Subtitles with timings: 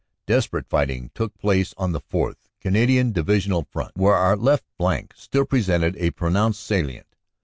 [0.25, 2.37] Desperate fighting took place on the 4th.
[2.59, 7.15] Canadian Divisional front, where our left flank still presented a pronounced salient.